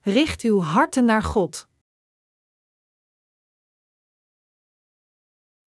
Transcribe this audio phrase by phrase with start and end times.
[0.00, 1.68] richt uw harten naar God.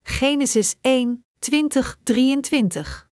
[0.02, 3.10] Genesis 1, 20, 23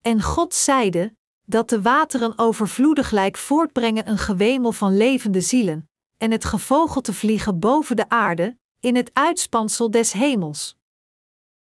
[0.00, 1.16] En God zeide,
[1.46, 7.96] dat de wateren overvloediglijk voortbrengen een gewemel van levende zielen, en het gevogelte vliegen boven
[7.96, 10.76] de aarde, in het uitspansel des hemels.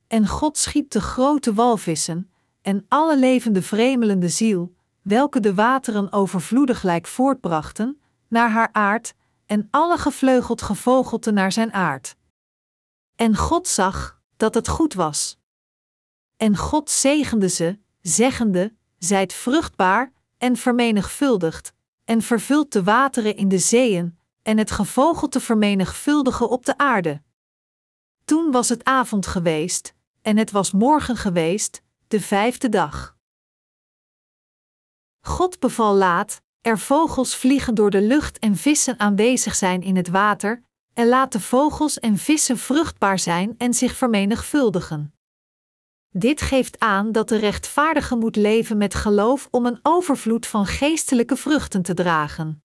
[0.06, 2.32] En God schiep de grote walvissen,
[2.62, 9.14] en alle levende vremelende ziel, welke de wateren overvloediglijk voortbrachten, naar haar aard,
[9.46, 12.16] en alle gevleugeld gevogelte naar zijn aard.
[13.16, 15.38] En God zag dat het goed was.
[16.36, 21.72] En God zegende ze, zeggende: Zijt vruchtbaar en vermenigvuldigd,
[22.04, 27.22] en vervult de wateren in de zeeën, en het gevogelte vermenigvuldigen op de aarde.
[28.24, 33.16] Toen was het avond geweest, en het was morgen geweest, de vijfde dag.
[35.26, 40.08] God beval laat, er vogels vliegen door de lucht en vissen aanwezig zijn in het
[40.08, 40.62] water,
[40.94, 45.14] en laat de vogels en vissen vruchtbaar zijn en zich vermenigvuldigen.
[46.08, 51.36] Dit geeft aan dat de rechtvaardige moet leven met geloof om een overvloed van geestelijke
[51.36, 52.64] vruchten te dragen.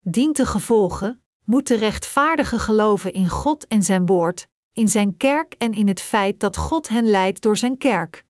[0.00, 5.52] Dient de gevolgen, moet de rechtvaardige geloven in God en zijn woord, in zijn kerk
[5.52, 8.25] en in het feit dat God hen leidt door zijn kerk.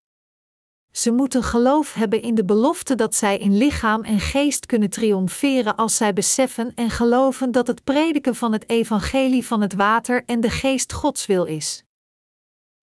[0.95, 5.77] Ze moeten geloof hebben in de belofte dat zij in lichaam en geest kunnen triomferen
[5.77, 10.41] als zij beseffen en geloven dat het prediken van het evangelie van het water en
[10.41, 11.84] de geest Gods wil is.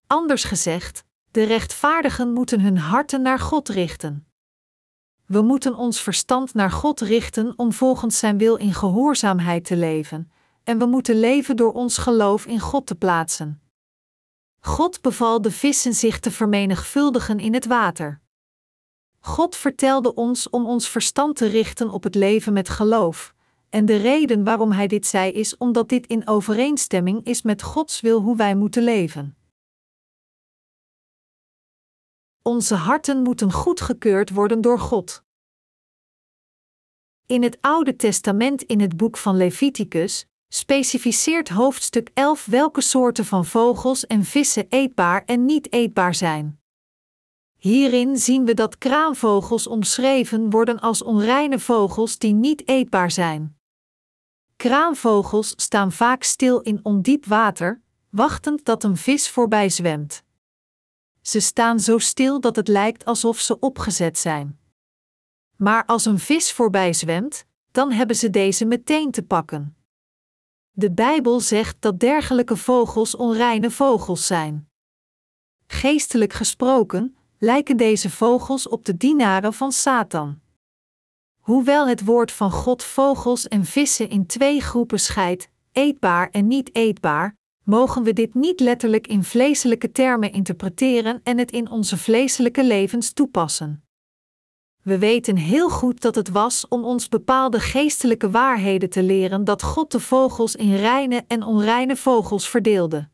[0.07, 4.27] Anders gezegd, de rechtvaardigen moeten hun harten naar God richten.
[5.25, 10.31] We moeten ons verstand naar God richten om volgens Zijn wil in gehoorzaamheid te leven,
[10.63, 13.60] en we moeten leven door ons geloof in God te plaatsen.
[14.63, 18.21] God beval de vissen zich te vermenigvuldigen in het water.
[19.19, 23.33] God vertelde ons om ons verstand te richten op het leven met geloof,
[23.69, 28.01] en de reden waarom Hij dit zei is omdat dit in overeenstemming is met Gods
[28.01, 29.35] wil hoe wij moeten leven.
[32.41, 35.23] Onze harten moeten goedgekeurd worden door God.
[37.25, 43.45] In het Oude Testament in het boek van Leviticus specificeert hoofdstuk 11 welke soorten van
[43.45, 46.59] vogels en vissen eetbaar en niet eetbaar zijn.
[47.57, 53.57] Hierin zien we dat kraanvogels omschreven worden als onreine vogels die niet eetbaar zijn.
[54.55, 60.23] Kraanvogels staan vaak stil in ondiep water, wachtend dat een vis voorbij zwemt.
[61.21, 64.59] Ze staan zo stil dat het lijkt alsof ze opgezet zijn.
[65.55, 69.75] Maar als een vis voorbij zwemt, dan hebben ze deze meteen te pakken.
[70.71, 74.69] De Bijbel zegt dat dergelijke vogels onreine vogels zijn.
[75.67, 80.39] Geestelijk gesproken lijken deze vogels op de dienaren van Satan.
[81.39, 86.75] Hoewel het woord van God vogels en vissen in twee groepen scheidt, eetbaar en niet
[86.75, 92.63] eetbaar, mogen we dit niet letterlijk in vleeselijke termen interpreteren en het in onze vleeselijke
[92.63, 93.83] levens toepassen.
[94.83, 99.63] We weten heel goed dat het was om ons bepaalde geestelijke waarheden te leren dat
[99.63, 103.09] God de vogels in reine en onreine vogels verdeelde.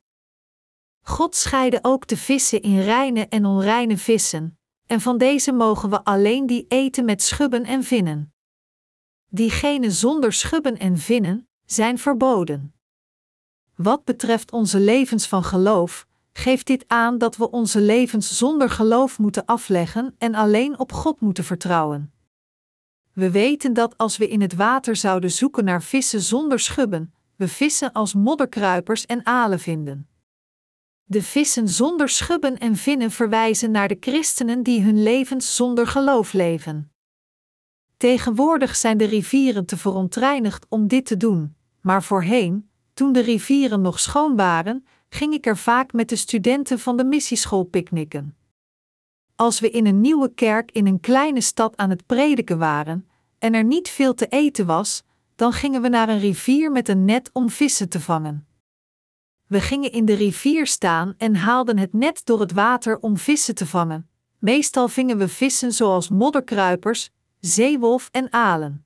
[1.02, 6.04] God scheidde ook de vissen in reine en onreine vissen, en van deze mogen we
[6.04, 8.34] alleen die eten met schubben en vinnen.
[9.30, 12.74] Diegenen zonder schubben en vinnen zijn verboden.
[13.76, 16.07] Wat betreft onze levens van geloof,
[16.38, 21.20] geeft dit aan dat we onze levens zonder geloof moeten afleggen en alleen op God
[21.20, 22.12] moeten vertrouwen.
[23.14, 27.48] We weten dat als we in het water zouden zoeken naar vissen zonder schubben, we
[27.48, 30.08] vissen als modderkruipers en alen vinden.
[31.04, 36.34] De vissen zonder schubben en vinnen verwijzen naar de christenen die hun levens zonder geloof
[36.34, 36.92] leven.
[37.98, 43.82] Tegenwoordig zijn de rivieren te verontreinigd om dit te doen, maar voorheen, toen de rivieren
[43.82, 48.36] nog schoon waren, ging ik er vaak met de studenten van de missieschool picknicken.
[49.36, 53.10] Als we in een nieuwe kerk in een kleine stad aan het prediken waren
[53.40, 55.04] en er niet veel te eten was,
[55.36, 58.48] dan gingen we naar een rivier met een net om vissen te vangen.
[59.48, 63.56] We gingen in de rivier staan en haalden het net door het water om vissen
[63.56, 64.10] te vangen.
[64.40, 67.10] Meestal vingen we vissen zoals modderkruipers,
[67.40, 68.86] zeewolf en alen.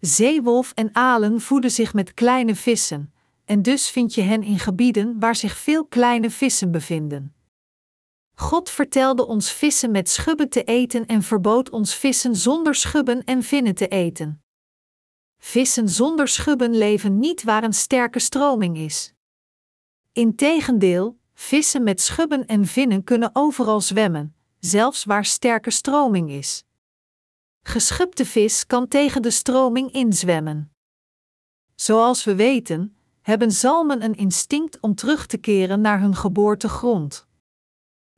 [0.00, 3.13] Zeewolf en alen voeden zich met kleine vissen,
[3.44, 7.34] en dus vind je hen in gebieden waar zich veel kleine vissen bevinden.
[8.34, 13.42] God vertelde ons vissen met schubben te eten en verbood ons vissen zonder schubben en
[13.42, 14.42] vinnen te eten.
[15.38, 19.12] Vissen zonder schubben leven niet waar een sterke stroming is.
[20.12, 26.64] Integendeel, vissen met schubben en vinnen kunnen overal zwemmen, zelfs waar sterke stroming is.
[27.62, 30.72] geschubte vis kan tegen de stroming inzwemmen.
[31.74, 37.26] Zoals we weten, hebben zalmen een instinct om terug te keren naar hun geboortegrond.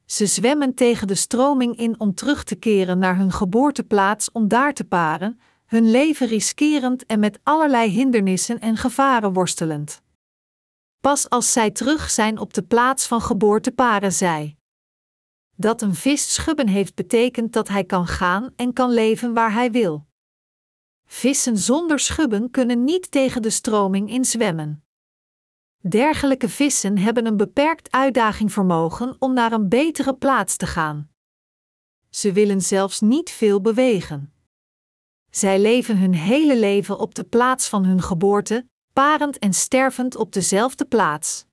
[0.04, 4.74] Ze zwemmen tegen de stroming in om terug te keren naar hun geboorteplaats om daar
[4.74, 10.02] te paren, hun leven riskerend en met allerlei hindernissen en gevaren worstelend.
[11.00, 14.56] Pas als zij terug zijn op de plaats van geboorte paren zij.
[15.56, 19.70] Dat een vis schubben heeft betekent dat hij kan gaan en kan leven waar hij
[19.70, 20.06] wil.
[21.04, 24.85] Vissen zonder schubben kunnen niet tegen de stroming in zwemmen.
[25.88, 31.10] Dergelijke vissen hebben een beperkt uitdagingvermogen om naar een betere plaats te gaan.
[32.10, 34.32] Ze willen zelfs niet veel bewegen.
[35.30, 40.32] Zij leven hun hele leven op de plaats van hun geboorte, parend en stervend op
[40.32, 41.46] dezelfde plaats.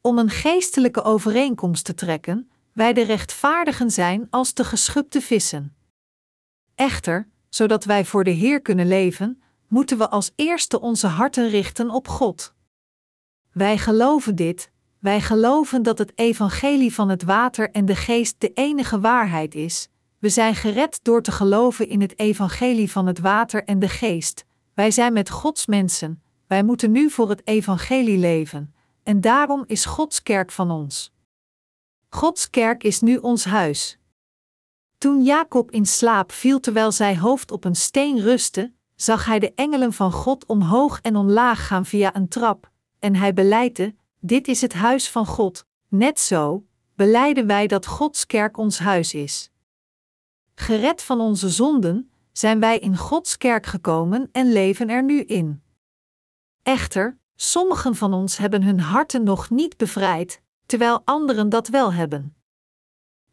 [0.00, 5.76] Om een geestelijke overeenkomst te trekken, wij de rechtvaardigen zijn als de geschubte vissen.
[6.74, 11.90] Echter, zodat wij voor de Heer kunnen leven, moeten we als eerste onze harten richten
[11.90, 12.54] op God.
[13.54, 18.52] Wij geloven dit, wij geloven dat het evangelie van het water en de geest de
[18.52, 19.88] enige waarheid is.
[20.18, 24.44] We zijn gered door te geloven in het evangelie van het water en de geest.
[24.74, 29.84] Wij zijn met Gods mensen, wij moeten nu voor het evangelie leven, en daarom is
[29.84, 31.12] Gods kerk van ons.
[32.08, 33.98] Gods kerk is nu ons huis.
[34.98, 39.52] Toen Jacob in slaap viel terwijl zijn hoofd op een steen rustte, zag hij de
[39.54, 42.72] engelen van God omhoog en omlaag gaan via een trap,
[43.04, 45.66] en hij beleidde: Dit is het huis van God.
[45.88, 49.50] Net zo beleiden wij dat Gods kerk ons huis is.
[50.54, 55.62] Gered van onze zonden, zijn wij in Gods kerk gekomen en leven er nu in.
[56.62, 62.36] Echter, sommigen van ons hebben hun harten nog niet bevrijd, terwijl anderen dat wel hebben.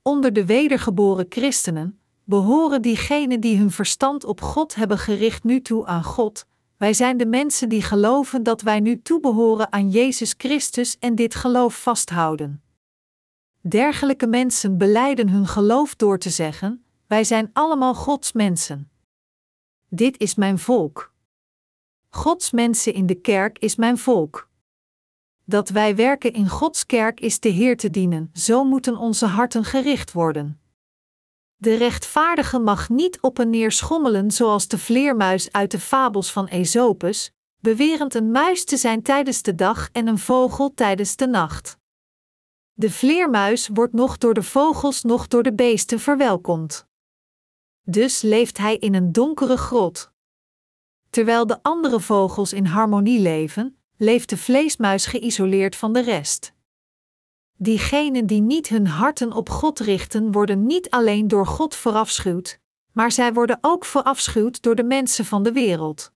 [0.01, 5.85] Onder de wedergeboren christenen behoren diegenen die hun verstand op God hebben gericht nu toe
[5.85, 6.45] aan God.
[6.81, 11.35] Wij zijn de mensen die geloven dat wij nu toebehoren aan Jezus Christus en dit
[11.35, 12.63] geloof vasthouden.
[13.59, 18.91] Dergelijke mensen beleiden hun geloof door te zeggen: Wij zijn allemaal Gods mensen.
[19.89, 21.13] Dit is mijn volk.
[22.09, 24.49] Gods mensen in de kerk is mijn volk
[25.51, 29.63] dat wij werken in Gods kerk is de Heer te dienen, zo moeten onze harten
[29.63, 30.60] gericht worden.
[31.61, 36.49] De rechtvaardige mag niet op en neer schommelen zoals de vleermuis uit de fabels van
[36.49, 41.77] Aesopus, bewerend een muis te zijn tijdens de dag en een vogel tijdens de nacht.
[42.73, 46.87] De vleermuis wordt nog door de vogels nog door de beesten verwelkomd.
[47.81, 50.11] Dus leeft hij in een donkere grot.
[51.09, 56.53] Terwijl de andere vogels in harmonie leven, leeft de vleesmuis geïsoleerd van de rest.
[57.63, 62.59] Diegenen die niet hun harten op God richten, worden niet alleen door God verafschuwd,
[62.91, 66.11] maar zij worden ook verafschuwd door de mensen van de wereld.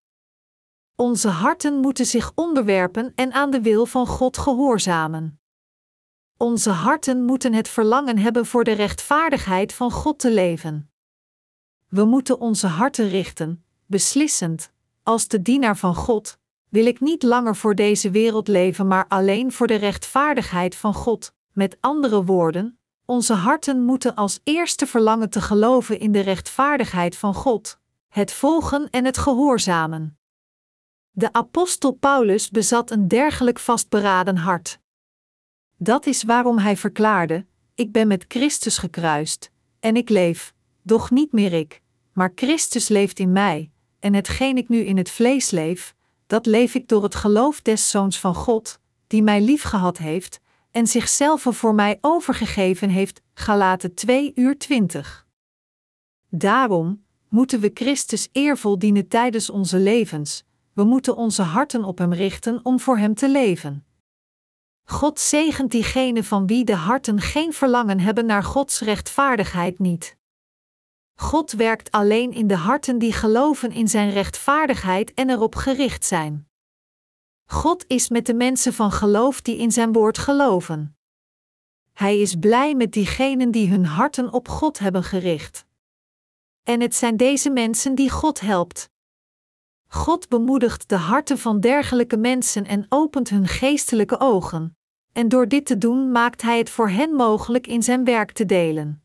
[0.96, 5.40] Onze harten moeten zich onderwerpen en aan de wil van God gehoorzamen.
[6.38, 10.92] Onze harten moeten het verlangen hebben voor de rechtvaardigheid van God te leven.
[11.88, 14.72] We moeten onze harten richten, beslissend,
[15.04, 16.40] als de dienaar van God,
[16.76, 21.34] wil ik niet langer voor deze wereld leven, maar alleen voor de rechtvaardigheid van God.
[21.52, 27.34] Met andere woorden, onze harten moeten als eerste verlangen te geloven in de rechtvaardigheid van
[27.34, 30.18] God, het volgen en het gehoorzamen.
[31.12, 34.80] De apostel Paulus bezat een dergelijk vastberaden hart.
[35.78, 37.46] Dat is waarom hij verklaarde:
[37.76, 41.82] Ik ben met Christus gekruist, en ik leef, doch niet meer ik,
[42.14, 45.96] maar Christus leeft in mij, en hetgeen ik nu in het vlees leef,
[46.28, 50.40] dat leef ik door het geloof des Zoons van God, die mij liefgehad heeft
[50.72, 53.22] en zichzelf voor mij overgegeven heeft.
[53.34, 55.28] Galaten 2 uur 20.
[56.30, 60.44] Daarom moeten we Christus eervol dienen tijdens onze levens.
[60.74, 63.86] We moeten onze harten op Hem richten om voor Hem te leven.
[64.84, 70.18] God zegent diegenen van wie de harten geen verlangen hebben naar Gods rechtvaardigheid niet.
[71.16, 76.50] God werkt alleen in de harten die geloven in Zijn rechtvaardigheid en erop gericht zijn.
[77.46, 80.98] God is met de mensen van geloof die in Zijn woord geloven.
[81.94, 85.66] Hij is blij met diegenen die hun harten op God hebben gericht.
[86.64, 88.90] En het zijn deze mensen die God helpt.
[89.88, 94.78] God bemoedigt de harten van dergelijke mensen en opent hun geestelijke ogen,
[95.12, 98.46] en door dit te doen maakt Hij het voor hen mogelijk in Zijn werk te
[98.46, 99.05] delen.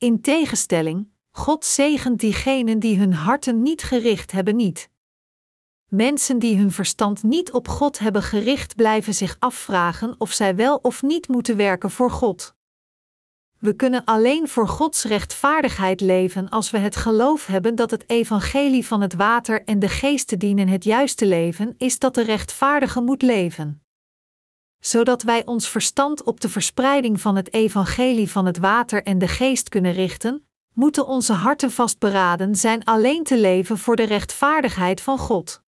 [0.00, 4.90] In tegenstelling, God zegent diegenen die hun harten niet gericht hebben niet.
[5.88, 10.76] Mensen die hun verstand niet op God hebben gericht blijven zich afvragen of zij wel
[10.76, 12.54] of niet moeten werken voor God.
[13.58, 18.86] We kunnen alleen voor Gods rechtvaardigheid leven als we het geloof hebben dat het evangelie
[18.86, 23.22] van het water en de geest dienen het juiste leven is dat de rechtvaardige moet
[23.22, 23.82] leven.
[24.80, 29.28] Zodat wij ons verstand op de verspreiding van het evangelie van het water en de
[29.28, 35.18] geest kunnen richten, moeten onze harten vastberaden zijn alleen te leven voor de rechtvaardigheid van
[35.18, 35.62] God.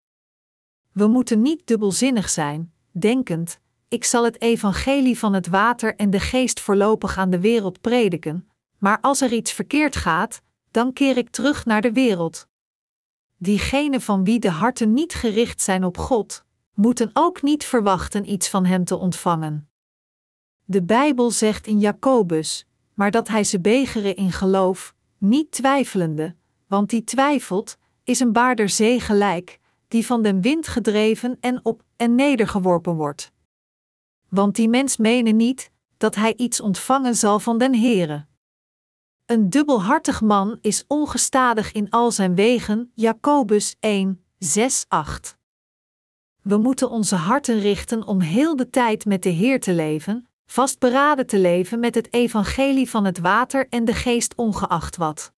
[0.92, 6.20] We moeten niet dubbelzinnig zijn, denkend: ik zal het evangelie van het water en de
[6.20, 11.30] geest voorlopig aan de wereld prediken, maar als er iets verkeerd gaat, dan keer ik
[11.30, 12.46] terug naar de wereld.
[13.36, 18.48] Diegenen van wie de harten niet gericht zijn op God, moeten ook niet verwachten iets
[18.48, 19.68] van Hem te ontvangen.
[20.64, 26.34] De Bijbel zegt in Jacobus: maar dat hij ze begeren in geloof, niet twijfelende,
[26.66, 31.82] want die twijfelt, is een baarder zee gelijk, die van den wind gedreven en op
[31.96, 33.32] en nedergeworpen wordt.
[34.28, 38.26] Want die mens menen niet dat hij iets ontvangen zal van den Heere.
[39.26, 45.36] Een dubbelhartig man is ongestadig in al zijn wegen, Jacobus 1, 6, 8.
[46.42, 51.26] We moeten onze harten richten om heel de tijd met de Heer te leven, vastberaden
[51.26, 55.32] te leven met het evangelie van het water en de geest ongeacht wat.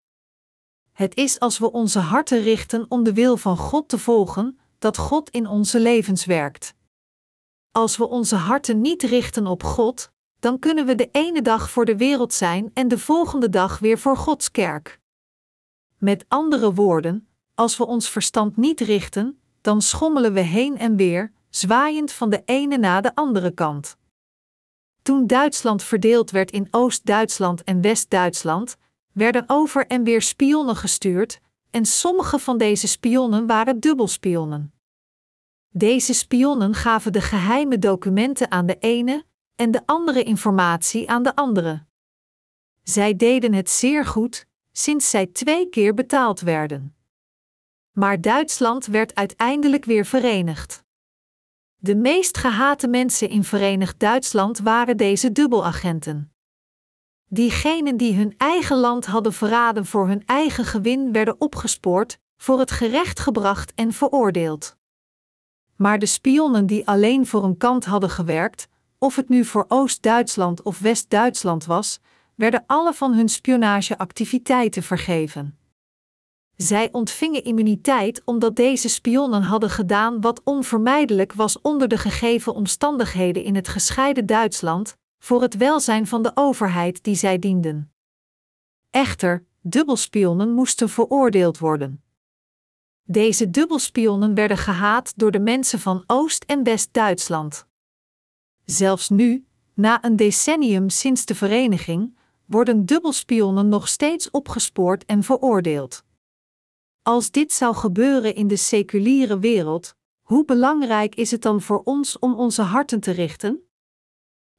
[0.93, 4.97] Het is als we onze harten richten om de wil van God te volgen, dat
[4.97, 6.75] God in onze levens werkt.
[7.73, 11.85] Als we onze harten niet richten op God, dan kunnen we de ene dag voor
[11.85, 15.01] de wereld zijn en de volgende dag weer voor Gods kerk.
[15.99, 21.33] Met andere woorden, als we ons verstand niet richten, dan schommelen we heen en weer,
[21.51, 23.97] zwaaiend van de ene na de andere kant.
[25.03, 28.77] Toen Duitsland verdeeld werd in Oost-Duitsland en West-Duitsland,
[29.13, 31.41] werden over en weer spionnen gestuurd,
[31.71, 34.73] en sommige van deze spionnen waren dubbelspionnen.
[35.69, 39.25] Deze spionnen gaven de geheime documenten aan de ene
[39.57, 41.85] en de andere informatie aan de andere.
[42.83, 46.97] Zij deden het zeer goed, sinds zij twee keer betaald werden.
[47.95, 50.85] Maar Duitsland werd uiteindelijk weer verenigd.
[51.77, 56.33] De meest gehate mensen in Verenigd Duitsland waren deze dubbelagenten.
[57.29, 62.71] Diegenen die hun eigen land hadden verraden voor hun eigen gewin werden opgespoord, voor het
[62.71, 64.77] gerecht gebracht en veroordeeld.
[65.77, 70.63] Maar de spionnen die alleen voor een kant hadden gewerkt, of het nu voor Oost-Duitsland
[70.63, 72.01] of West-Duitsland was,
[72.35, 75.59] werden alle van hun spionageactiviteiten vergeven.
[76.57, 83.45] Zij ontvingen immuniteit omdat deze spionnen hadden gedaan wat onvermijdelijk was onder de gegeven omstandigheden
[83.45, 87.93] in het gescheiden Duitsland, voor het welzijn van de overheid die zij dienden.
[88.91, 92.03] Echter, dubbelspionnen moesten veroordeeld worden.
[93.03, 97.67] Deze dubbelspionnen werden gehaat door de mensen van Oost- en West-Duitsland.
[98.65, 106.05] Zelfs nu, na een decennium sinds de vereniging, worden dubbelspionnen nog steeds opgespoord en veroordeeld.
[107.07, 112.19] Als dit zou gebeuren in de seculiere wereld, hoe belangrijk is het dan voor ons
[112.19, 113.69] om onze harten te richten?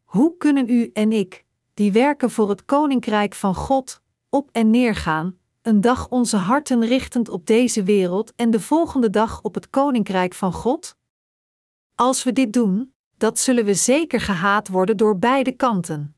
[0.04, 4.96] Hoe kunnen u en ik, die werken voor het koninkrijk van God, op en neer
[4.96, 9.70] gaan, een dag onze harten richtend op deze wereld en de volgende dag op het
[9.70, 10.98] koninkrijk van God?
[11.96, 16.18] Als we dit doen, dat zullen we zeker gehaat worden door beide kanten.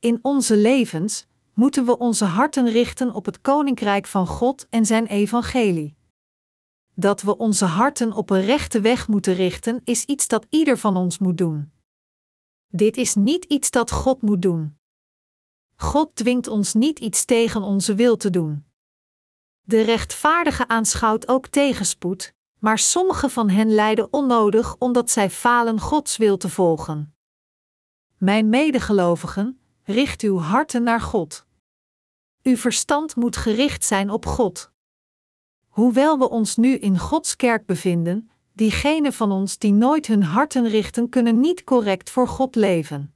[0.00, 1.26] In onze levens
[1.60, 5.96] moeten we onze harten richten op het koninkrijk van God en zijn evangelie.
[6.94, 10.96] Dat we onze harten op een rechte weg moeten richten, is iets dat ieder van
[10.96, 11.72] ons moet doen.
[12.66, 14.78] Dit is niet iets dat God moet doen.
[15.76, 18.64] God dwingt ons niet iets tegen onze wil te doen.
[19.60, 26.16] De rechtvaardige aanschouwt ook tegenspoed, maar sommige van hen lijden onnodig omdat zij falen Gods
[26.16, 27.14] wil te volgen.
[28.16, 31.48] Mijn medegelovigen, richt uw harten naar God.
[32.42, 34.70] Uw verstand moet gericht zijn op God.
[35.68, 40.68] Hoewel we ons nu in Gods kerk bevinden, diegenen van ons die nooit hun harten
[40.68, 43.14] richten, kunnen niet correct voor God leven.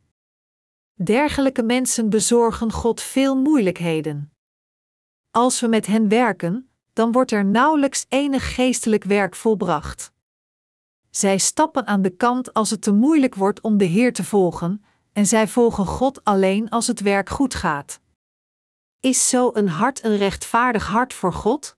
[0.95, 4.33] Dergelijke mensen bezorgen God veel moeilijkheden.
[5.31, 10.13] Als we met hen werken, dan wordt er nauwelijks enig geestelijk werk volbracht.
[11.11, 14.85] Zij stappen aan de kant als het te moeilijk wordt om de Heer te volgen,
[15.13, 18.01] en zij volgen God alleen als het werk goed gaat.
[19.05, 21.77] Is zo een hart een rechtvaardig hart voor God?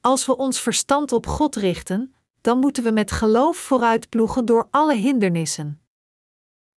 [0.00, 4.94] Als we ons verstand op God richten, dan moeten we met geloof vooruitploegen door alle
[4.94, 5.82] hindernissen.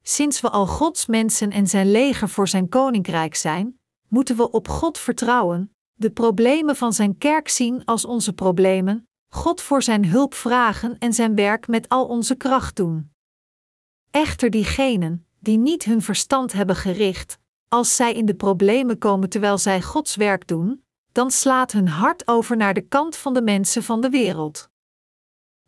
[0.02, 4.68] Sinds we al Gods mensen en zijn leger voor zijn koninkrijk zijn, moeten we op
[4.68, 10.34] God vertrouwen, de problemen van zijn kerk zien als onze problemen, God voor zijn hulp
[10.34, 13.12] vragen en zijn werk met al onze kracht doen.
[14.10, 17.40] Echter diegenen, die niet hun verstand hebben gericht,
[17.72, 22.28] als zij in de problemen komen terwijl zij Gods werk doen, dan slaat hun hart
[22.28, 24.68] over naar de kant van de mensen van de wereld.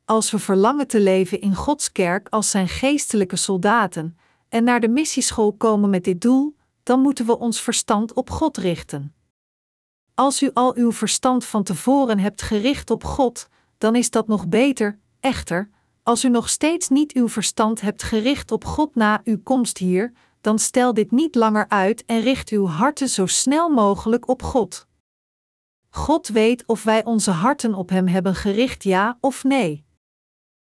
[0.04, 4.18] Als we verlangen te leven in Gods kerk als zijn geestelijke soldaten
[4.48, 8.56] en naar de missieschool komen met dit doel, dan moeten we ons verstand op God
[8.56, 9.14] richten.
[10.14, 14.48] Als u al uw verstand van tevoren hebt gericht op God, dan is dat nog
[14.48, 15.70] beter, echter,
[16.02, 20.12] als u nog steeds niet uw verstand hebt gericht op God na uw komst hier,
[20.44, 24.86] dan stel dit niet langer uit en richt uw harten zo snel mogelijk op God.
[25.90, 29.84] God weet of wij onze harten op Hem hebben gericht, ja of nee.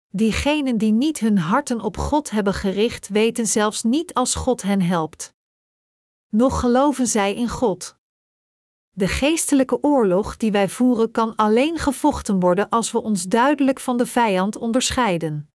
[0.08, 4.80] Diegenen die niet hun harten op God hebben gericht, weten zelfs niet als God hen
[4.80, 5.34] helpt.
[6.28, 7.96] Nog geloven zij in God.
[8.90, 13.96] De geestelijke oorlog die wij voeren kan alleen gevochten worden als we ons duidelijk van
[13.96, 15.53] de vijand onderscheiden.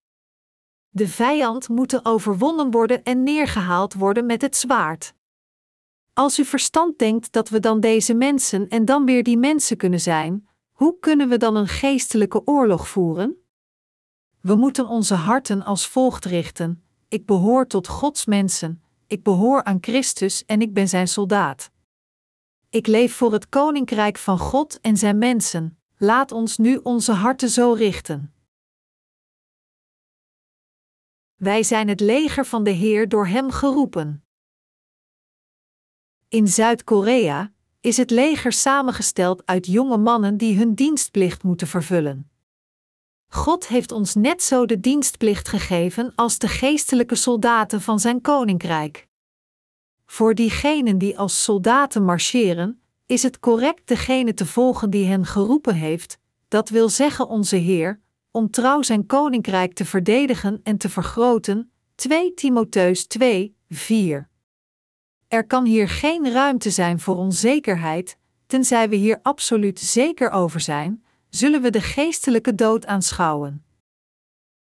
[0.89, 5.13] De vijand moet overwonnen worden en neergehaald worden met het zwaard.
[6.13, 9.99] Als u verstand denkt dat we dan deze mensen en dan weer die mensen kunnen
[9.99, 13.35] zijn, hoe kunnen we dan een geestelijke oorlog voeren?
[14.41, 19.77] We moeten onze harten als volgt richten: Ik behoor tot Gods mensen, ik behoor aan
[19.81, 21.71] Christus en ik ben zijn soldaat.
[22.69, 25.77] Ik leef voor het koninkrijk van God en zijn mensen.
[25.97, 28.33] Laat ons nu onze harten zo richten.
[31.39, 34.23] Wij zijn het leger van de Heer door Hem geroepen.
[36.27, 42.31] In Zuid-Korea is het leger samengesteld uit jonge mannen die hun dienstplicht moeten vervullen.
[43.27, 49.07] God heeft ons net zo de dienstplicht gegeven als de geestelijke soldaten van zijn koninkrijk.
[50.05, 55.75] Voor diegenen die als soldaten marcheren, is het correct degene te volgen die hen geroepen
[55.75, 56.17] heeft,
[56.47, 58.01] dat wil zeggen onze Heer,
[58.31, 61.71] om trouw zijn koninkrijk te verdedigen en te vergroten.
[61.95, 64.29] 2 Timotheus 2, 4.
[65.27, 71.03] Er kan hier geen ruimte zijn voor onzekerheid, tenzij we hier absoluut zeker over zijn,
[71.29, 73.65] zullen we de geestelijke dood aanschouwen.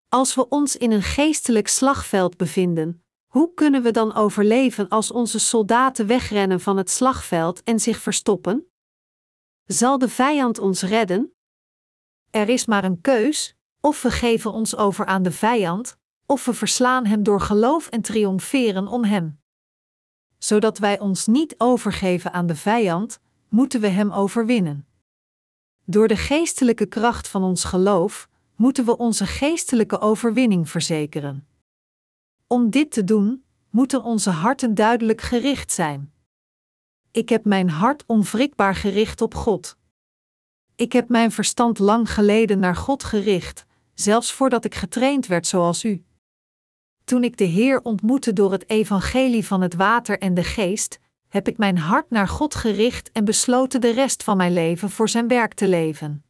[0.10, 5.40] Als we ons in een geestelijk slagveld bevinden, hoe kunnen we dan overleven als onze
[5.40, 8.68] soldaten wegrennen van het slagveld en zich verstoppen?
[9.66, 11.34] Zal de vijand ons redden?
[12.30, 13.57] Er is maar een keus:
[13.88, 18.02] of we geven ons over aan de vijand, of we verslaan hem door geloof en
[18.02, 19.40] triomferen om hem.
[20.38, 23.20] Zodat wij ons niet overgeven aan de vijand,
[23.50, 24.88] moeten we hem overwinnen.
[25.86, 31.48] Door de geestelijke kracht van ons geloof moeten we onze geestelijke overwinning verzekeren.
[32.48, 36.14] Om dit te doen, moeten onze harten duidelijk gericht zijn.
[37.12, 39.78] Ik heb mijn hart onwrikbaar gericht op God.
[40.76, 43.66] Ik heb mijn verstand lang geleden naar God gericht,
[44.00, 46.06] zelfs voordat ik getraind werd zoals u.
[47.04, 51.48] Toen ik de Heer ontmoette door het evangelie van het water en de geest, heb
[51.48, 55.28] ik mijn hart naar God gericht en besloten de rest van mijn leven voor Zijn
[55.28, 56.24] werk te leven.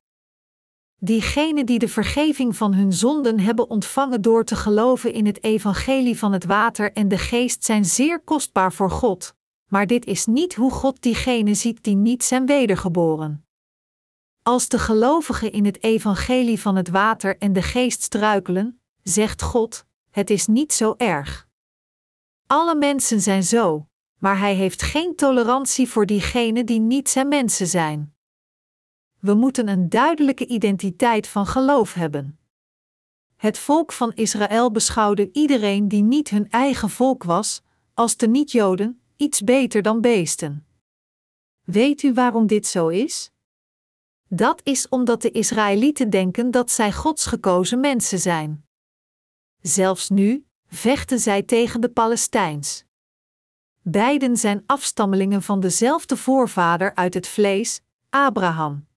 [1.00, 6.18] Diegenen die de vergeving van hun zonden hebben ontvangen door te geloven in het evangelie
[6.18, 9.36] van het water en de geest zijn zeer kostbaar voor God,
[9.68, 13.47] maar dit is niet hoe God diegenen ziet die niet zijn wedergeboren.
[14.48, 19.86] Als de gelovigen in het evangelie van het water en de geest struikelen, zegt God:
[20.10, 21.48] Het is niet zo erg.
[22.46, 27.68] Alle mensen zijn zo, maar Hij heeft geen tolerantie voor diegenen die niet zijn mensen
[27.68, 28.16] zijn.
[29.20, 32.40] We moeten een duidelijke identiteit van geloof hebben.
[33.36, 37.62] Het volk van Israël beschouwde iedereen die niet hun eigen volk was,
[37.94, 40.68] als de niet-Joden, iets beter dan beesten.
[41.64, 43.32] Weet u waarom dit zo is?
[44.30, 48.66] Dat is omdat de Israëlieten denken dat zij Gods gekozen mensen zijn.
[49.62, 52.86] Zelfs nu vechten zij tegen de Palestijns.
[53.82, 58.88] Beiden zijn afstammelingen van dezelfde voorvader uit het vlees, Abraham.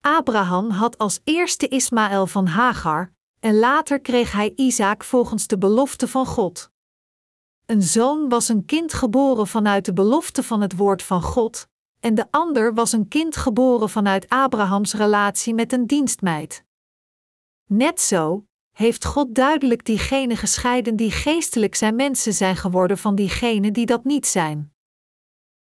[0.00, 6.08] Abraham had als eerste Ismaël van Hagar, en later kreeg hij Isaac volgens de belofte
[6.08, 6.70] van God.
[7.66, 11.68] Een zoon was een kind geboren vanuit de belofte van het woord van God,
[12.04, 16.64] en de ander was een kind geboren vanuit Abrahams relatie met een dienstmeid.
[17.66, 23.72] Net zo heeft God duidelijk diegenen gescheiden die geestelijk zijn mensen zijn geworden van diegenen
[23.72, 24.74] die dat niet zijn.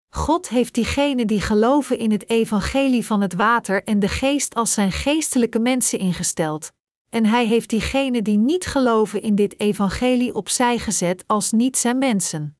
[0.09, 4.73] God heeft diegenen die geloven in het evangelie van het water en de geest als
[4.73, 6.71] zijn geestelijke mensen ingesteld.
[7.09, 11.97] En hij heeft diegenen die niet geloven in dit evangelie opzij gezet als niet zijn
[11.97, 12.57] mensen.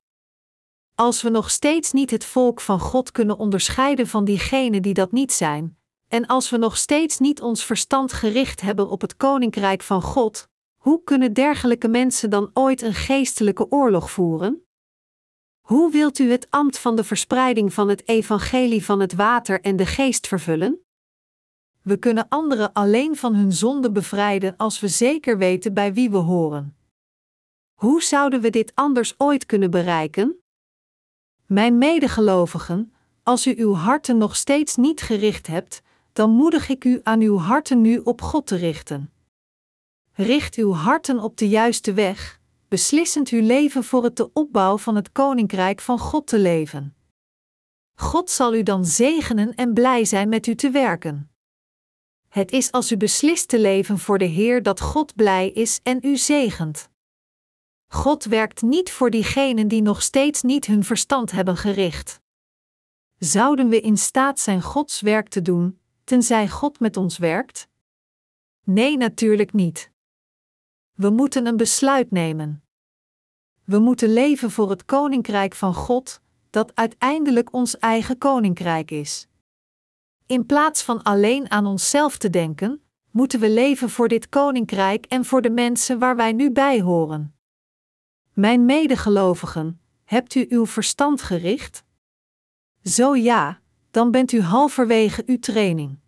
[0.96, 5.12] Als we nog steeds niet het volk van God kunnen onderscheiden van diegenen die dat
[5.12, 5.78] niet zijn,
[6.08, 10.48] en als we nog steeds niet ons verstand gericht hebben op het koninkrijk van God,
[10.76, 14.66] hoe kunnen dergelijke mensen dan ooit een geestelijke oorlog voeren?
[15.60, 19.76] Hoe wilt u het ambt van de verspreiding van het evangelie van het water en
[19.76, 20.80] de geest vervullen?
[21.82, 26.16] We kunnen anderen alleen van hun zonde bevrijden als we zeker weten bij wie we
[26.16, 26.76] horen.
[27.74, 30.43] Hoe zouden we dit anders ooit kunnen bereiken?
[31.54, 37.00] Mijn medegelovigen, als u uw harten nog steeds niet gericht hebt, dan moedig ik u
[37.02, 39.12] aan uw harten nu op God te richten.
[40.12, 44.96] Richt uw harten op de juiste weg, beslissend uw leven voor het de opbouw van
[44.96, 46.96] het koninkrijk van God te leven.
[47.94, 51.30] God zal u dan zegenen en blij zijn met u te werken.
[52.28, 55.98] Het is als u beslist te leven voor de Heer dat God blij is en
[56.02, 56.92] u zegent.
[57.94, 62.20] God werkt niet voor diegenen die nog steeds niet hun verstand hebben gericht.
[63.18, 67.68] Zouden we in staat zijn Gods werk te doen, tenzij God met ons werkt?
[68.64, 69.90] Nee, natuurlijk niet.
[70.92, 72.64] We moeten een besluit nemen.
[73.64, 79.26] We moeten leven voor het koninkrijk van God, dat uiteindelijk ons eigen koninkrijk is.
[80.26, 85.24] In plaats van alleen aan onszelf te denken, moeten we leven voor dit koninkrijk en
[85.24, 87.34] voor de mensen waar wij nu bij horen.
[88.34, 91.84] Mijn medegelovigen, hebt u uw verstand gericht?
[92.82, 95.98] Zo ja, dan bent u halverwege uw training.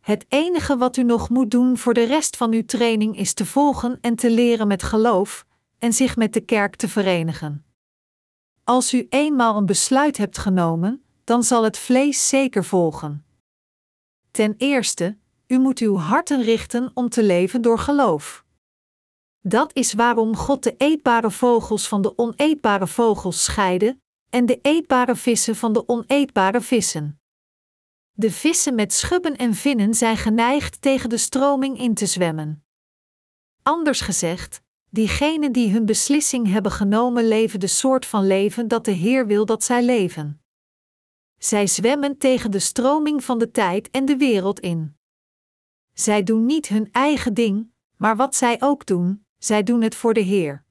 [0.00, 3.46] Het enige wat u nog moet doen voor de rest van uw training is te
[3.46, 5.46] volgen en te leren met geloof
[5.78, 7.64] en zich met de kerk te verenigen.
[8.64, 13.24] Als u eenmaal een besluit hebt genomen, dan zal het vlees zeker volgen.
[14.30, 15.16] Ten eerste,
[15.46, 18.43] u moet uw harten richten om te leven door geloof.
[19.46, 23.98] Dat is waarom God de eetbare vogels van de oneetbare vogels scheidde
[24.30, 27.20] en de eetbare vissen van de oneetbare vissen.
[28.12, 32.64] De vissen met schubben en vinnen zijn geneigd tegen de stroming in te zwemmen.
[33.62, 38.90] Anders gezegd, diegenen die hun beslissing hebben genomen leven de soort van leven dat de
[38.90, 40.42] Heer wil dat zij leven.
[41.38, 44.96] Zij zwemmen tegen de stroming van de tijd en de wereld in.
[45.92, 50.14] Zij doen niet hun eigen ding, maar wat zij ook doen, zij doen het voor
[50.14, 50.64] de Heer.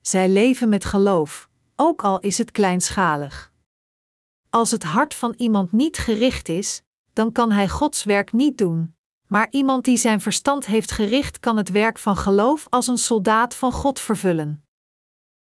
[0.00, 3.52] Zij leven met geloof, ook al is het kleinschalig.
[4.50, 8.96] Als het hart van iemand niet gericht is, dan kan hij Gods werk niet doen.
[9.26, 13.54] Maar iemand die zijn verstand heeft gericht, kan het werk van geloof als een soldaat
[13.54, 14.64] van God vervullen.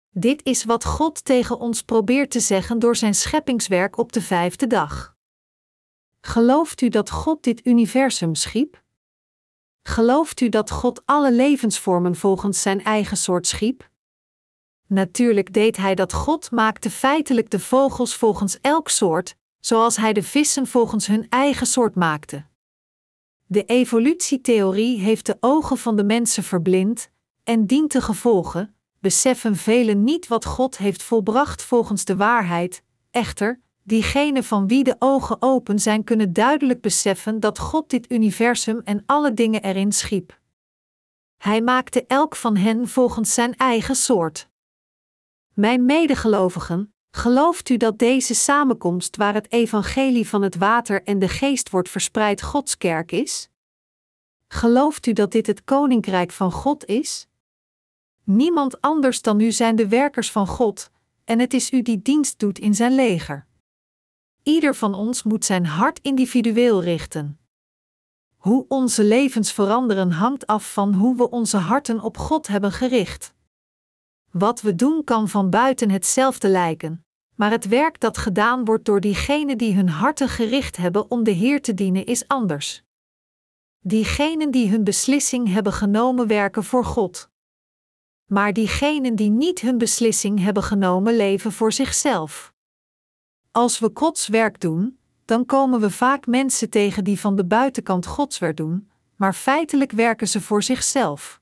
[0.10, 4.68] Dit is wat God tegen ons probeert te zeggen door zijn scheppingswerk op de vijfde
[4.68, 5.16] dag.
[6.22, 8.84] Gelooft u dat God dit universum schiep?
[9.88, 13.90] Gelooft u dat God alle levensvormen volgens zijn eigen soort schiep?
[14.88, 20.24] Natuurlijk deed hij dat God maakte feitelijk de vogels volgens elk soort, zoals hij de
[20.24, 22.46] vissen volgens hun eigen soort maakte.
[23.46, 27.10] De evolutietheorie heeft de ogen van de mensen verblind,
[27.44, 33.62] en dient te gevolgen, beseffen velen niet wat God heeft volbracht volgens de waarheid, echter,
[33.88, 39.04] diegenen van wie de ogen open zijn kunnen duidelijk beseffen dat God dit universum en
[39.06, 40.40] alle dingen erin schiep.
[41.38, 44.50] Hij maakte elk van hen volgens zijn eigen soort.
[45.54, 51.28] Mijn medegelovigen, gelooft u dat deze samenkomst waar het evangelie van het water en de
[51.28, 53.50] geest wordt verspreid Gods kerk is?
[54.48, 57.28] Gelooft u dat dit het koninkrijk van God is?
[58.24, 60.92] Niemand anders dan u zijn de werkers van God,
[61.24, 63.46] en het is u die dienst doet in zijn leger.
[64.46, 67.40] Ieder van ons moet zijn hart individueel richten.
[68.36, 73.34] Hoe onze levens veranderen hangt af van hoe we onze harten op God hebben gericht.
[74.32, 77.06] Wat we doen kan van buiten hetzelfde lijken,
[77.36, 81.32] maar het werk dat gedaan wordt door diegenen die hun harten gericht hebben om de
[81.32, 82.84] Heer te dienen is anders.
[83.80, 87.30] Diegenen die hun beslissing hebben genomen werken voor God.
[88.26, 92.54] Maar diegenen die niet hun beslissing hebben genomen leven voor zichzelf.
[93.56, 98.06] Als we Gods werk doen, dan komen we vaak mensen tegen die van de buitenkant
[98.06, 101.42] Gods werk doen, maar feitelijk werken ze voor zichzelf.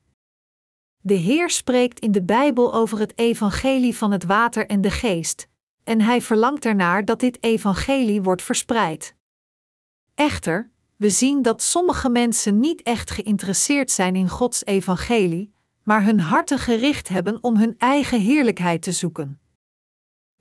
[1.00, 5.48] De Heer spreekt in de Bijbel over het evangelie van het water en de geest,
[5.84, 9.14] en hij verlangt ernaar dat dit evangelie wordt verspreid.
[10.14, 16.20] Echter, we zien dat sommige mensen niet echt geïnteresseerd zijn in Gods evangelie, maar hun
[16.20, 19.38] harten gericht hebben om hun eigen heerlijkheid te zoeken.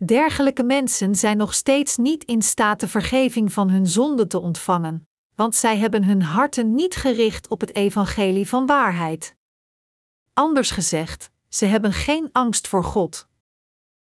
[0.06, 5.08] Dergelijke mensen zijn nog steeds niet in staat de vergeving van hun zonden te ontvangen,
[5.36, 9.36] want zij hebben hun harten niet gericht op het evangelie van waarheid.
[10.34, 13.28] Anders gezegd, ze hebben geen angst voor God.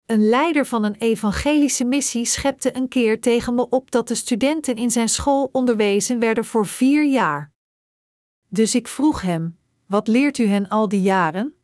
[0.06, 4.76] Een leider van een evangelische missie schepte een keer tegen me op dat de studenten
[4.76, 7.52] in zijn school onderwezen werden voor vier jaar.
[8.48, 11.54] Dus ik vroeg hem: Wat leert u hen al die jaren?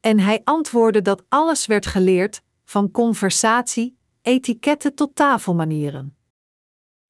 [0.00, 6.16] En hij antwoordde dat alles werd geleerd, van conversatie, etiketten tot tafelmanieren.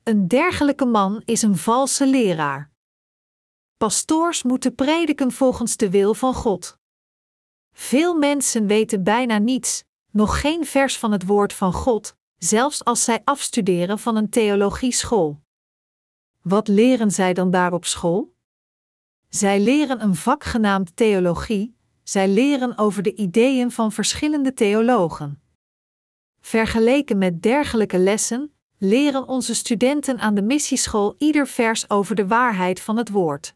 [0.02, 2.70] Een dergelijke man is een valse leraar.
[3.76, 6.78] Pastoors moeten prediken volgens de wil van God.
[7.72, 13.04] Veel mensen weten bijna niets, nog geen vers van het woord van God, zelfs als
[13.04, 15.40] zij afstuderen van een theologieschool.
[16.42, 18.34] Wat leren zij dan daar op school?
[19.28, 25.40] Zij leren een vak genaamd theologie, zij leren over de ideeën van verschillende theologen.
[26.40, 32.80] Vergeleken met dergelijke lessen, leren onze studenten aan de missieschool ieder vers over de waarheid
[32.80, 33.54] van het woord.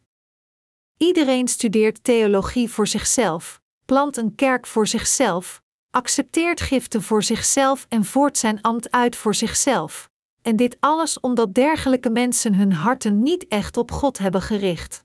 [0.96, 8.04] Iedereen studeert theologie voor zichzelf, plant een kerk voor zichzelf, accepteert giften voor zichzelf en
[8.04, 10.10] voert zijn ambt uit voor zichzelf.
[10.42, 15.04] En dit alles omdat dergelijke mensen hun harten niet echt op God hebben gericht.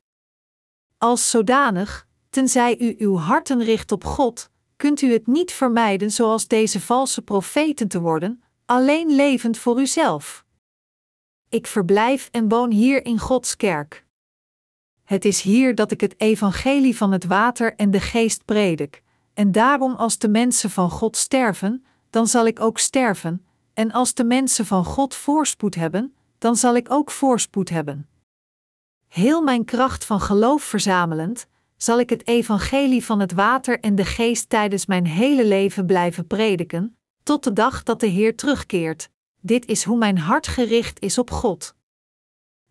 [0.98, 6.48] Als zodanig, tenzij u uw harten richt op God, kunt u het niet vermijden zoals
[6.48, 10.46] deze valse profeten te worden, alleen levend voor uzelf.
[11.50, 14.06] Ik verblijf en woon hier in Gods kerk.
[15.04, 19.52] Het is hier dat ik het evangelie van het water en de geest predik, en
[19.52, 24.24] daarom als de mensen van God sterven, dan zal ik ook sterven, en als de
[24.24, 28.10] mensen van God voorspoed hebben, dan zal ik ook voorspoed hebben.
[29.08, 31.48] Heel mijn kracht van geloof verzamelend,
[31.82, 36.28] zal ik het evangelie van het water en de geest tijdens mijn hele leven blijven
[36.28, 39.10] prediken, tot de dag dat de Heer terugkeert.
[39.42, 41.76] Dit is hoe mijn hart gericht is op God.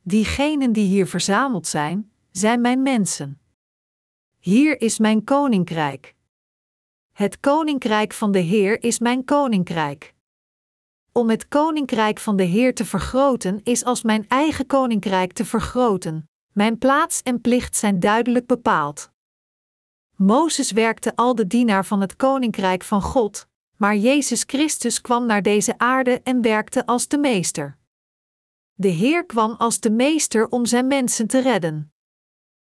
[0.02, 3.40] Diegenen die hier verzameld zijn, zijn mijn mensen.
[4.38, 6.14] Hier is mijn koninkrijk.
[7.12, 10.14] Het koninkrijk van de Heer is mijn koninkrijk.
[11.12, 16.28] Om het koninkrijk van de Heer te vergroten is als mijn eigen koninkrijk te vergroten.
[16.58, 19.10] Mijn plaats en plicht zijn duidelijk bepaald.
[20.16, 25.42] Mozes werkte al de dienaar van het koninkrijk van God, maar Jezus Christus kwam naar
[25.42, 27.78] deze aarde en werkte als de meester.
[28.74, 31.92] De Heer kwam als de meester om zijn mensen te redden.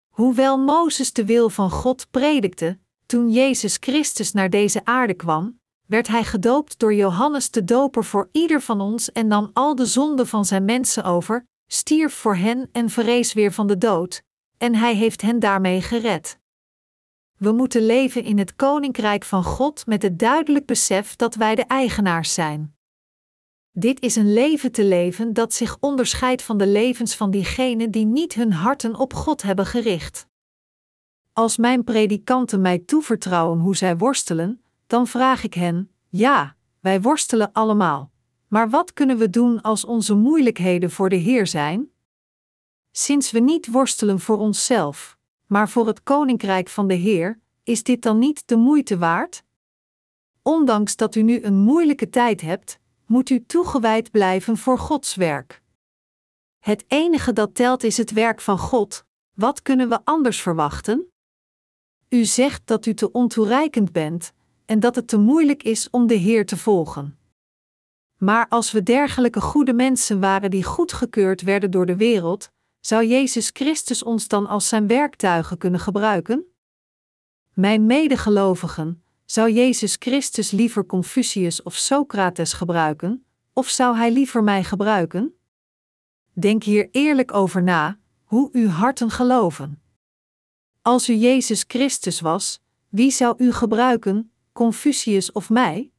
[0.10, 6.08] Hoewel Mozes de wil van God predikte, toen Jezus Christus naar deze aarde kwam, werd
[6.08, 10.28] hij gedoopt door Johannes de Doper voor ieder van ons en nam al de zonden
[10.28, 14.24] van zijn mensen over, stierf voor hen en verrees weer van de dood,
[14.58, 16.40] en hij heeft hen daarmee gered.
[17.38, 21.64] We moeten leven in het koninkrijk van God met het duidelijk besef dat wij de
[21.64, 22.76] eigenaars zijn.
[23.72, 28.06] Dit is een leven te leven dat zich onderscheidt van de levens van diegenen die
[28.06, 30.28] niet hun harten op God hebben gericht.
[31.34, 37.52] Als mijn predikanten mij toevertrouwen hoe zij worstelen, dan vraag ik hen: ja, wij worstelen
[37.52, 38.09] allemaal.
[38.50, 41.92] Maar wat kunnen we doen als onze moeilijkheden voor de Heer zijn?
[42.92, 48.02] Sinds we niet worstelen voor onszelf, maar voor het koninkrijk van de Heer, is dit
[48.02, 49.44] dan niet de moeite waard?
[50.42, 55.62] Ondanks dat u nu een moeilijke tijd hebt, moet u toegewijd blijven voor Gods werk.
[56.60, 59.06] Het enige dat telt is het werk van God.
[59.34, 61.12] Wat kunnen we anders verwachten?
[62.10, 64.34] U zegt dat u te ontoereikend bent
[64.66, 67.19] en dat het te moeilijk is om de Heer te volgen.
[68.20, 73.50] Maar als we dergelijke goede mensen waren die goedgekeurd werden door de wereld, zou Jezus
[73.54, 76.46] Christus ons dan als zijn werktuigen kunnen gebruiken?
[77.54, 84.64] Mijn medegelovigen, zou Jezus Christus liever Confucius of Socrates gebruiken, of zou hij liever mij
[84.64, 85.34] gebruiken?
[86.34, 89.82] Denk hier eerlijk over na, hoe uw harten geloven.
[90.82, 95.92] Als u Jezus Christus was, wie zou u gebruiken, Confucius of mij?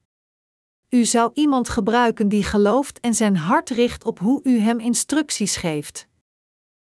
[0.90, 5.56] U zou iemand gebruiken die gelooft en zijn hart richt op hoe u hem instructies
[5.56, 6.08] geeft.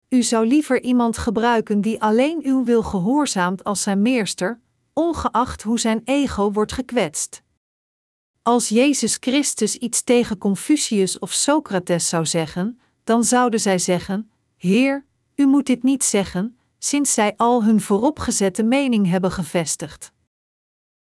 [0.08, 4.60] U zou liever iemand gebruiken die alleen uw wil gehoorzaamt als zijn meester,
[4.92, 7.42] ongeacht hoe zijn ego wordt gekwetst.
[8.42, 15.04] Als Jezus Christus iets tegen Confucius of Socrates zou zeggen, dan zouden zij zeggen: Heer,
[15.34, 20.12] u moet dit niet zeggen, sinds zij al hun vooropgezette mening hebben gevestigd.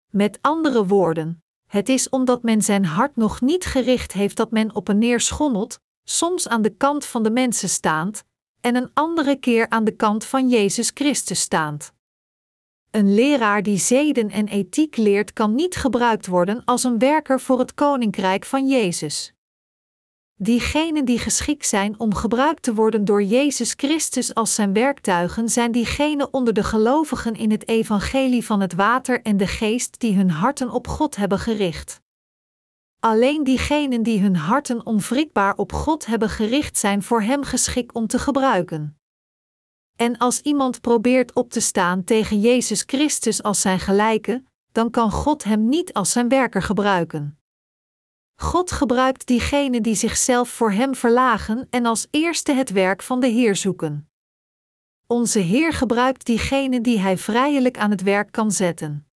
[0.10, 1.42] Met andere woorden,
[1.74, 5.20] het is omdat men zijn hart nog niet gericht heeft dat men op en neer
[5.20, 8.24] schommelt, soms aan de kant van de mensen staand,
[8.62, 11.94] en een andere keer aan de kant van Jezus Christus staand.
[12.92, 17.60] Een leraar die zeden en ethiek leert kan niet gebruikt worden als een werker voor
[17.60, 19.34] het koninkrijk van Jezus.
[20.43, 25.71] Diegenen die geschikt zijn om gebruikt te worden door Jezus Christus als zijn werktuigen zijn
[25.71, 30.29] diegenen onder de gelovigen in het evangelie van het water en de geest die hun
[30.29, 32.01] harten op God hebben gericht.
[32.99, 38.08] Alleen diegenen die hun harten onwrikbaar op God hebben gericht zijn voor Hem geschikt om
[38.08, 38.97] te gebruiken.
[39.95, 45.12] En als iemand probeert op te staan tegen Jezus Christus als zijn gelijke, dan kan
[45.12, 47.38] God hem niet als zijn werker gebruiken.
[48.43, 53.27] God gebruikt diegenen die zichzelf voor Hem verlagen en als eerste het werk van de
[53.27, 54.10] Heer zoeken.
[55.08, 59.08] Onze Heer gebruikt diegenen die Hij vrijelijk aan het werk kan zetten.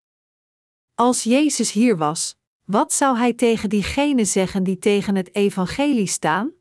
[0.95, 2.35] Als Jezus hier was,
[2.65, 6.51] wat zou Hij tegen diegenen zeggen die tegen het Evangelie staan?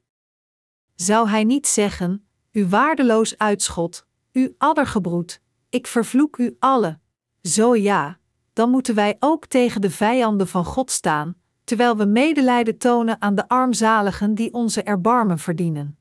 [0.94, 6.98] Zou Hij niet zeggen: U waardeloos uitschot, u addergebroed, ik vervloek u alle?
[7.42, 8.18] Zo ja,
[8.52, 13.34] dan moeten wij ook tegen de vijanden van God staan, terwijl we medelijden tonen aan
[13.34, 15.98] de armzaligen die onze erbarmen verdienen.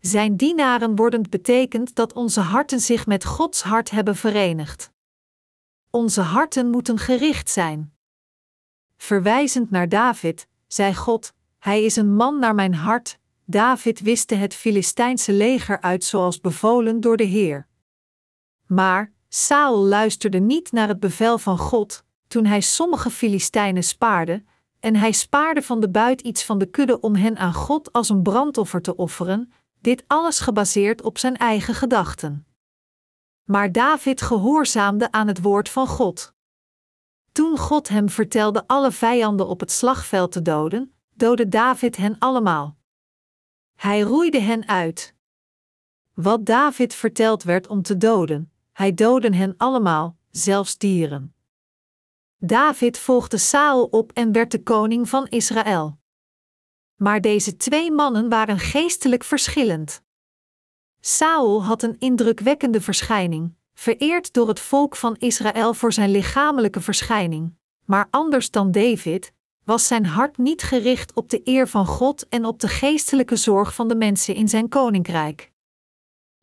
[0.00, 4.92] Zijn dienaren wordend betekent dat onze harten zich met Gods hart hebben verenigd.
[5.90, 7.94] Onze harten moeten gericht zijn.
[8.96, 13.18] Verwijzend naar David, zei God: Hij is een man naar mijn hart.
[13.44, 17.66] David wiste het Filistijnse leger uit zoals bevolen door de Heer.
[18.66, 24.44] Maar Saul luisterde niet naar het bevel van God toen hij sommige Filistijnen spaarde,
[24.80, 28.08] en hij spaarde van de buit iets van de kudde om hen aan God als
[28.08, 32.46] een brandoffer te offeren, dit alles gebaseerd op zijn eigen gedachten.
[33.44, 36.34] Maar David gehoorzaamde aan het woord van God.
[37.32, 42.76] Toen God hem vertelde alle vijanden op het slagveld te doden, doodde David hen allemaal.
[43.76, 45.14] Hij roeide hen uit.
[46.14, 51.34] Wat David verteld werd om te doden, hij doodde hen allemaal, zelfs dieren.
[52.42, 55.98] David volgde Saul op en werd de koning van Israël.
[56.96, 60.02] Maar deze twee mannen waren geestelijk verschillend.
[61.00, 67.54] Saul had een indrukwekkende verschijning, vereerd door het volk van Israël voor zijn lichamelijke verschijning,
[67.84, 69.32] maar anders dan David,
[69.64, 73.74] was zijn hart niet gericht op de eer van God en op de geestelijke zorg
[73.74, 75.52] van de mensen in zijn koninkrijk.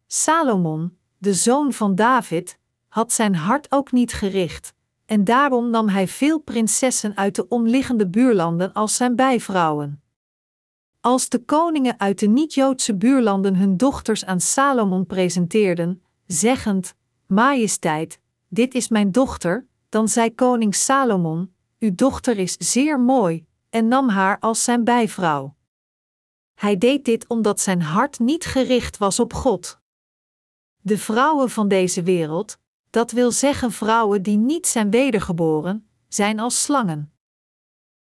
[0.08, 4.76] Salomon, de zoon van David, had zijn hart ook niet gericht,
[5.08, 10.02] en daarom nam hij veel prinsessen uit de omliggende buurlanden als zijn bijvrouwen.
[11.02, 16.96] Als de koningen uit de niet-Joodse buurlanden hun dochters aan Salomon presenteerden, zeggend:
[17.28, 23.88] Majesteit, dit is mijn dochter, dan zei koning Salomon: Uw dochter is zeer mooi, en
[23.88, 25.56] nam haar als zijn bijvrouw.
[26.54, 29.80] Hij deed dit omdat zijn hart niet gericht was op God.
[30.82, 32.58] De vrouwen van deze wereld,
[32.90, 37.12] dat wil zeggen vrouwen die niet zijn wedergeboren, zijn als slangen.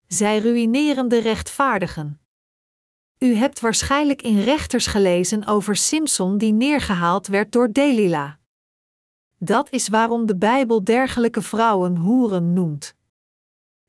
[0.06, 2.20] Zij ruïneren de rechtvaardigen.
[3.18, 8.38] U hebt waarschijnlijk in rechters gelezen over Simson die neergehaald werd door Delila.
[9.38, 12.94] Dat is waarom de Bijbel dergelijke vrouwen hoeren noemt.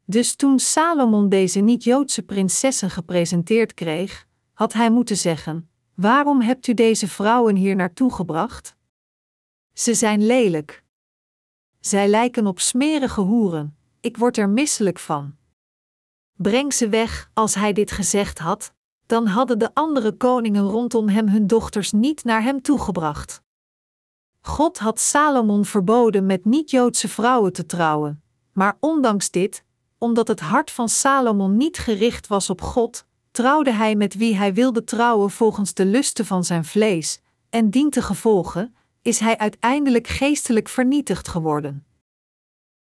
[0.05, 6.73] Dus toen Salomon deze niet-Joodse prinsessen gepresenteerd kreeg, had hij moeten zeggen: Waarom hebt u
[6.73, 8.75] deze vrouwen hier naartoe gebracht?
[9.73, 10.83] Ze zijn lelijk.
[11.85, 15.35] Zij lijken op smerige hoeren, ik word er misselijk van.
[16.33, 18.73] Breng ze weg, als hij dit gezegd had,
[19.05, 23.41] dan hadden de andere koningen rondom hem hun dochters niet naar hem toegebracht.
[24.41, 29.63] God had Salomon verboden met niet-Joodse vrouwen te trouwen, maar ondanks dit,
[29.97, 34.53] omdat het hart van Salomon niet gericht was op God, trouwde hij met wie hij
[34.53, 40.07] wilde trouwen volgens de lusten van zijn vlees, en dient te gevolgen, is hij uiteindelijk
[40.07, 41.85] geestelijk vernietigd geworden.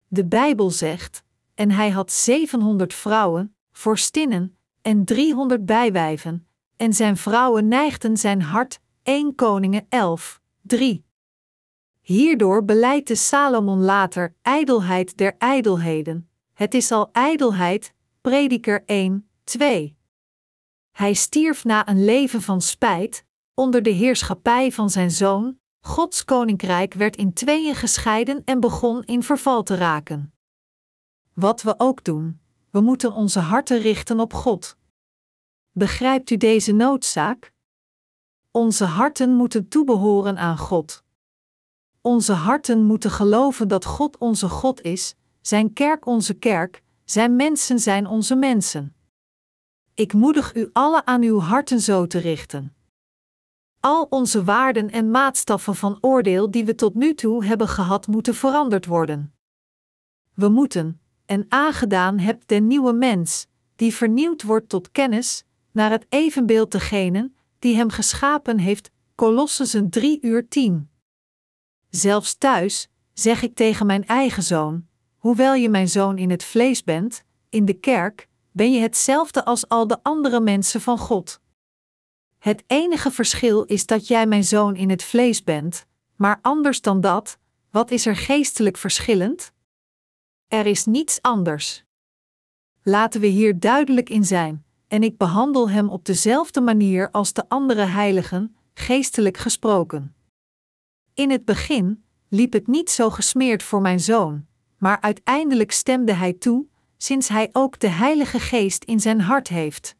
[0.08, 1.24] De Bijbel zegt:
[1.56, 8.80] En hij had 700 vrouwen, vorstinnen, en 300 bijwijven, en zijn vrouwen neigden zijn hart.
[9.04, 11.06] 1 Koningen 11, 3.
[12.02, 16.30] Hierdoor beleidt Salomon later ijdelheid der ijdelheden.
[16.54, 19.98] Het is al ijdelheid, Prediker 1, 2.
[20.92, 26.94] Hij stierf na een leven van spijt, onder de heerschappij van zijn zoon, Gods koninkrijk
[26.94, 30.34] werd in tweeën gescheiden en begon in verval te raken.
[31.34, 34.78] Wat we ook doen, we moeten onze harten richten op God.
[35.72, 37.54] Begrijpt u deze noodzaak?
[38.52, 41.04] Onze harten moeten toebehoren aan God.
[42.02, 47.80] Onze harten moeten geloven dat God onze God is, Zijn kerk onze kerk, Zijn mensen
[47.80, 48.96] zijn onze mensen.
[49.94, 52.76] Ik moedig u alle aan uw harten zo te richten.
[53.86, 58.36] Al onze waarden en maatstaffen van oordeel die we tot nu toe hebben gehad, moeten
[58.36, 59.34] veranderd worden.
[60.34, 66.06] We moeten, en aangedaan hebt den nieuwe mens, die vernieuwd wordt tot kennis, naar het
[66.10, 68.92] evenbeeld degene die hem geschapen heeft.
[69.16, 70.90] Colossensen 3 uur 10.
[71.90, 76.84] Zelfs thuis zeg ik tegen mijn eigen zoon: hoewel je mijn zoon in het vlees
[76.84, 81.42] bent, in de kerk, ben je hetzelfde als al de andere mensen van God.
[82.44, 85.86] Het enige verschil is dat jij mijn zoon in het vlees bent,
[86.16, 87.38] maar anders dan dat,
[87.72, 89.52] wat is er geestelijk verschillend?
[90.48, 91.84] Er is niets anders.
[92.82, 97.50] laten we hier duidelijk in zijn, en ik behandel hem op dezelfde manier als de
[97.50, 100.16] andere heiligen, geestelijk gesproken.
[101.14, 104.46] In het begin liep het niet zo gesmeerd voor mijn zoon,
[104.78, 106.66] maar uiteindelijk stemde hij toe,
[106.98, 109.96] sinds hij ook de Heilige Geest in zijn hart heeft.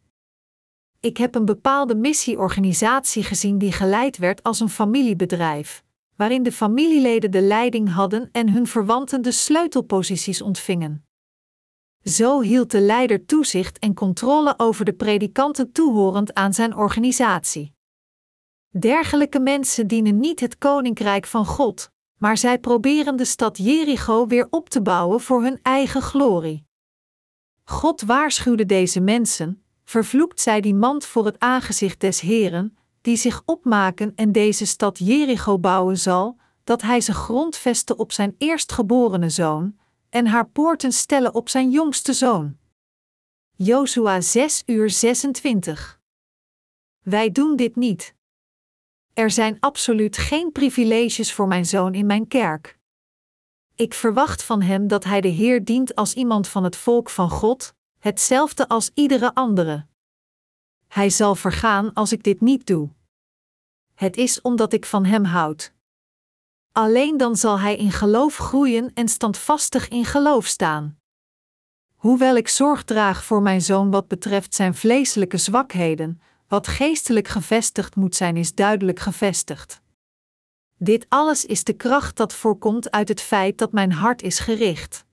[1.04, 5.84] Ik heb een bepaalde missieorganisatie gezien die geleid werd als een familiebedrijf,
[6.16, 11.06] waarin de familieleden de leiding hadden en hun verwanten de sleutelposities ontvingen.
[12.04, 17.74] Zo hield de leider toezicht en controle over de predikanten toehorend aan zijn organisatie.
[18.70, 24.48] Dergelijke mensen dienen niet het koninkrijk van God, maar zij proberen de stad Jericho weer
[24.50, 26.66] op te bouwen voor hun eigen glorie.
[27.64, 33.42] God waarschuwde deze mensen: vervloekt zij die mand voor het aangezicht des Heren, die zich
[33.46, 39.78] opmaken en deze stad Jericho bouwen zal, dat hij ze grondveste op zijn eerstgeborene zoon,
[40.10, 42.58] en haar poorten stellen op zijn jongste zoon.
[43.56, 46.02] Jozua 6 uur 26.
[47.02, 48.16] Wij doen dit niet.
[49.14, 52.80] Er zijn absoluut geen privileges voor mijn zoon in mijn kerk.
[53.76, 57.30] Ik verwacht van hem dat hij de Heer dient als iemand van het volk van
[57.30, 59.86] God, hetzelfde als iedere andere.
[60.88, 62.90] Hij zal vergaan als ik dit niet doe.
[63.94, 65.74] Het is omdat ik van hem houd.
[66.72, 71.00] Alleen dan zal hij in geloof groeien en standvastig in geloof staan.
[71.96, 77.96] Hoewel ik zorg draag voor mijn zoon wat betreft zijn vleeselijke zwakheden, wat geestelijk gevestigd
[77.96, 79.82] moet zijn, is duidelijk gevestigd.
[80.78, 85.06] Dit alles is de kracht dat voorkomt uit het feit dat mijn hart is gericht.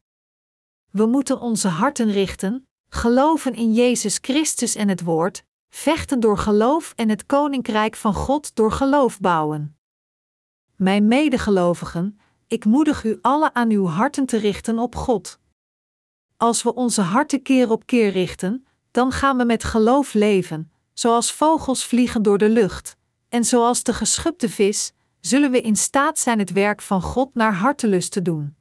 [0.91, 6.93] We moeten onze harten richten, geloven in Jezus Christus en het Woord, vechten door geloof
[6.97, 9.76] en het koninkrijk van God door geloof bouwen.
[10.76, 15.38] Mijn medegelovigen, ik moedig u alle aan uw harten te richten op God.
[16.36, 21.32] Als we onze harten keer op keer richten, dan gaan we met geloof leven, zoals
[21.32, 22.97] vogels vliegen door de lucht,
[23.28, 27.55] en zoals de geschupte vis, zullen we in staat zijn het werk van God naar
[27.55, 28.57] hartelust te doen.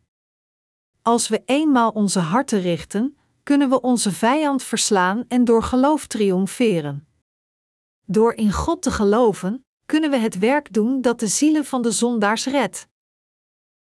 [1.01, 3.17] Als we eenmaal onze harten richten,
[3.49, 7.07] kunnen we onze vijand verslaan en door geloof triomferen.
[8.05, 11.91] Door in God te geloven, kunnen we het werk doen dat de zielen van de
[11.91, 12.87] zondaars redt.